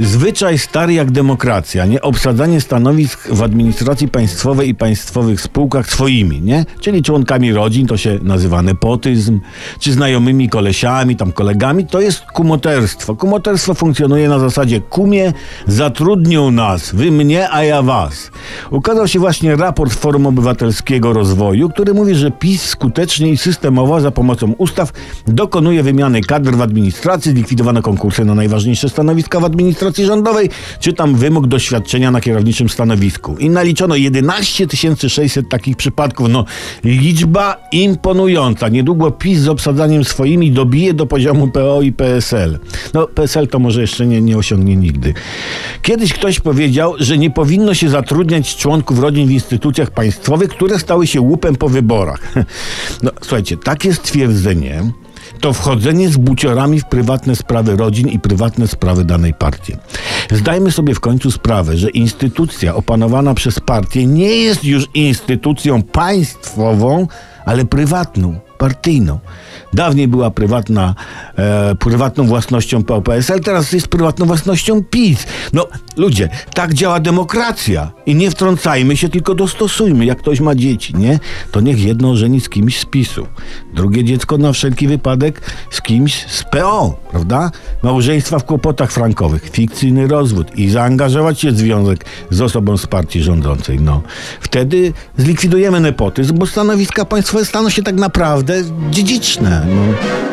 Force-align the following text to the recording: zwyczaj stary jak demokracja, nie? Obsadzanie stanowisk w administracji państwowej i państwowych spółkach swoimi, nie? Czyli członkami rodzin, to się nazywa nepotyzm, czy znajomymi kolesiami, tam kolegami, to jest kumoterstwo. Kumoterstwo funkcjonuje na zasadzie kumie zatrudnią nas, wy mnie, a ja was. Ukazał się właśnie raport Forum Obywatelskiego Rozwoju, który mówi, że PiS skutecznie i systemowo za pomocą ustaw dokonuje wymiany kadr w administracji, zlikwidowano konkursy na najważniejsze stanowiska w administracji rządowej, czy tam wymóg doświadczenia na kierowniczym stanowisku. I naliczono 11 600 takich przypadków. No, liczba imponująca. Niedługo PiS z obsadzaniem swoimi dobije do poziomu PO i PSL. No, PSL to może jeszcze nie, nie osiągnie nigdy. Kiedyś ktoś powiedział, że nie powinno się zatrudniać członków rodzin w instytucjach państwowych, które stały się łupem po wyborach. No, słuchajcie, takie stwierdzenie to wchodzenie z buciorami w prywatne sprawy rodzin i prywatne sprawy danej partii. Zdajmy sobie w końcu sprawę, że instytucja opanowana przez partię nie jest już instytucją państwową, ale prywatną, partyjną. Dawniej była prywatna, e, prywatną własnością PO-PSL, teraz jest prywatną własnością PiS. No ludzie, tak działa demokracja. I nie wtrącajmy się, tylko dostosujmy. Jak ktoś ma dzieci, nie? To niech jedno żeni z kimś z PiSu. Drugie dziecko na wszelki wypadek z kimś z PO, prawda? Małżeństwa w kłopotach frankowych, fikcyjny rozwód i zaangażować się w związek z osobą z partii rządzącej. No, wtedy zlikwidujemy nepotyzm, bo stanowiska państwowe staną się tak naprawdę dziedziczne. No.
zwyczaj 0.00 0.58
stary 0.58 0.94
jak 0.94 1.10
demokracja, 1.10 1.86
nie? 1.86 2.02
Obsadzanie 2.02 2.60
stanowisk 2.60 3.28
w 3.28 3.42
administracji 3.42 4.08
państwowej 4.08 4.68
i 4.68 4.74
państwowych 4.74 5.40
spółkach 5.40 5.90
swoimi, 5.90 6.40
nie? 6.40 6.64
Czyli 6.80 7.02
członkami 7.02 7.52
rodzin, 7.52 7.86
to 7.86 7.96
się 7.96 8.18
nazywa 8.22 8.62
nepotyzm, 8.62 9.40
czy 9.78 9.92
znajomymi 9.92 10.48
kolesiami, 10.48 11.16
tam 11.16 11.32
kolegami, 11.32 11.86
to 11.86 12.00
jest 12.00 12.20
kumoterstwo. 12.20 13.16
Kumoterstwo 13.16 13.74
funkcjonuje 13.74 14.28
na 14.28 14.38
zasadzie 14.38 14.80
kumie 14.80 15.32
zatrudnią 15.66 16.50
nas, 16.50 16.94
wy 16.94 17.10
mnie, 17.10 17.50
a 17.50 17.64
ja 17.64 17.82
was. 17.82 18.30
Ukazał 18.70 19.08
się 19.08 19.18
właśnie 19.18 19.56
raport 19.56 19.92
Forum 19.92 20.26
Obywatelskiego 20.26 21.12
Rozwoju, 21.12 21.68
który 21.68 21.94
mówi, 21.94 22.14
że 22.14 22.30
PiS 22.30 22.62
skutecznie 22.62 23.28
i 23.28 23.36
systemowo 23.36 24.00
za 24.00 24.10
pomocą 24.10 24.52
ustaw 24.58 24.92
dokonuje 25.26 25.82
wymiany 25.82 26.20
kadr 26.20 26.50
w 26.50 26.62
administracji, 26.62 27.32
zlikwidowano 27.32 27.82
konkursy 27.82 28.24
na 28.24 28.34
najważniejsze 28.34 28.88
stanowiska 28.88 29.40
w 29.40 29.44
administracji 29.44 29.83
rządowej, 29.92 30.50
czy 30.80 30.92
tam 30.92 31.14
wymóg 31.14 31.46
doświadczenia 31.46 32.10
na 32.10 32.20
kierowniczym 32.20 32.68
stanowisku. 32.68 33.36
I 33.38 33.50
naliczono 33.50 33.96
11 33.96 34.66
600 35.08 35.48
takich 35.48 35.76
przypadków. 35.76 36.28
No, 36.28 36.44
liczba 36.84 37.56
imponująca. 37.72 38.68
Niedługo 38.68 39.10
PiS 39.10 39.38
z 39.38 39.48
obsadzaniem 39.48 40.04
swoimi 40.04 40.50
dobije 40.50 40.94
do 40.94 41.06
poziomu 41.06 41.48
PO 41.48 41.82
i 41.82 41.92
PSL. 41.92 42.58
No, 42.94 43.06
PSL 43.06 43.48
to 43.48 43.58
może 43.58 43.80
jeszcze 43.80 44.06
nie, 44.06 44.20
nie 44.20 44.38
osiągnie 44.38 44.76
nigdy. 44.76 45.14
Kiedyś 45.82 46.12
ktoś 46.12 46.40
powiedział, 46.40 46.94
że 46.98 47.18
nie 47.18 47.30
powinno 47.30 47.74
się 47.74 47.88
zatrudniać 47.88 48.56
członków 48.56 48.98
rodzin 48.98 49.26
w 49.26 49.30
instytucjach 49.30 49.90
państwowych, 49.90 50.50
które 50.50 50.78
stały 50.78 51.06
się 51.06 51.20
łupem 51.20 51.56
po 51.56 51.68
wyborach. 51.68 52.20
No, 53.02 53.10
słuchajcie, 53.20 53.56
takie 53.56 53.94
stwierdzenie 53.94 54.82
to 55.40 55.52
wchodzenie 55.52 56.08
z 56.08 56.16
buciorami 56.16 56.80
w 56.80 56.84
prywatne 56.84 57.36
sprawy 57.36 57.76
rodzin 57.76 58.08
i 58.08 58.18
prywatne 58.18 58.68
sprawy 58.68 59.04
danej 59.04 59.34
partii. 59.34 59.76
Zdajmy 60.30 60.72
sobie 60.72 60.94
w 60.94 61.00
końcu 61.00 61.30
sprawę, 61.30 61.76
że 61.76 61.90
instytucja 61.90 62.74
opanowana 62.74 63.34
przez 63.34 63.60
partię 63.60 64.06
nie 64.06 64.36
jest 64.36 64.64
już 64.64 64.86
instytucją 64.94 65.82
państwową, 65.82 67.06
ale 67.44 67.64
prywatną, 67.64 68.38
partyjną. 68.64 69.18
Dawniej 69.72 70.08
była 70.08 70.30
prywatna, 70.30 70.94
e, 71.36 71.74
prywatną 71.74 72.24
własnością 72.24 72.82
PO-PSL, 72.82 73.40
teraz 73.40 73.72
jest 73.72 73.88
prywatną 73.88 74.26
własnością 74.26 74.84
PiS. 74.84 75.26
No 75.52 75.66
ludzie, 75.96 76.28
tak 76.54 76.74
działa 76.74 77.00
demokracja. 77.00 77.92
I 78.06 78.14
nie 78.14 78.30
wtrącajmy 78.30 78.96
się, 78.96 79.08
tylko 79.08 79.34
dostosujmy. 79.34 80.04
Jak 80.04 80.18
ktoś 80.18 80.40
ma 80.40 80.54
dzieci, 80.54 80.94
nie? 80.96 81.18
To 81.50 81.60
niech 81.60 81.84
jedno 81.84 82.16
żeni 82.16 82.40
z 82.40 82.48
kimś 82.48 82.80
z 82.80 82.84
PiSu. 82.84 83.26
Drugie 83.74 84.04
dziecko 84.04 84.38
na 84.38 84.52
wszelki 84.52 84.88
wypadek 84.88 85.40
z 85.70 85.82
kimś 85.82 86.26
z 86.26 86.44
PO, 86.44 87.00
prawda? 87.10 87.50
Małżeństwa 87.82 88.38
w 88.38 88.44
kłopotach 88.44 88.92
frankowych, 88.92 89.50
fikcyjny 89.50 90.06
rozwód 90.06 90.58
i 90.58 90.70
zaangażować 90.70 91.40
się 91.40 91.50
w 91.50 91.58
związek 91.58 92.04
z 92.30 92.40
osobą 92.40 92.76
z 92.76 92.86
partii 92.86 93.22
rządzącej. 93.22 93.80
No, 93.80 94.02
wtedy 94.40 94.92
zlikwidujemy 95.18 95.80
nepotyzm, 95.80 96.38
bo 96.38 96.46
stanowiska 96.46 97.04
państwowe 97.04 97.44
staną 97.44 97.70
się 97.70 97.82
tak 97.82 97.94
naprawdę 97.94 98.53
dziedziczne. 98.90 99.66
No. 99.66 100.23